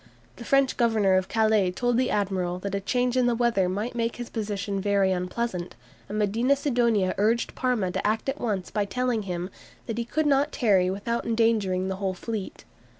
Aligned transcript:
The 0.37 0.43
French 0.45 0.77
Governor 0.77 1.13
of 1.15 1.27
Calais 1.27 1.69
told 1.69 1.95
the 1.97 2.09
admiral 2.09 2.57
that 2.57 2.73
a 2.73 2.79
change 2.79 3.15
in 3.15 3.27
the 3.27 3.35
weather 3.35 3.69
might 3.69 3.93
make 3.93 4.15
his 4.15 4.31
position 4.31 4.81
very 4.81 5.11
unpleasant, 5.11 5.75
and 6.09 6.17
Medina 6.17 6.55
Sidonia 6.55 7.13
urged 7.19 7.53
Parma 7.53 7.91
to 7.91 8.07
act 8.07 8.27
at 8.27 8.41
once 8.41 8.71
by 8.71 8.83
telling 8.85 9.21
him 9.21 9.51
"that 9.85 9.99
he 9.99 10.03
could 10.03 10.25
not 10.25 10.51
tarry 10.51 10.89
without 10.89 11.27
endangering 11.27 11.87
the 11.87 11.97
whole 11.97 12.15
fleet." 12.15 12.65